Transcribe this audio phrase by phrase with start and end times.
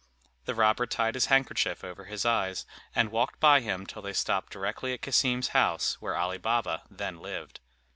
[0.45, 2.65] The robber tied his handkerchief over his eyes,
[2.95, 7.19] and walked by him till they stopped directly at Cassim's house, where Ali Baba then
[7.21, 7.59] lived.